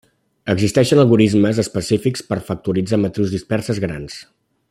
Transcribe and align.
Existeixen 0.53 1.01
algorismes 1.03 1.59
específics 1.65 2.25
per 2.31 2.39
factoritzar 2.49 3.01
matrius 3.05 3.37
disperses 3.37 3.83
grans. 3.87 4.19